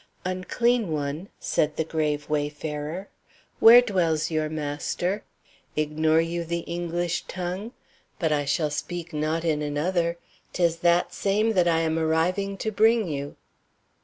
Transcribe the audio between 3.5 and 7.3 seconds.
"where dwells your master? Ignore you the English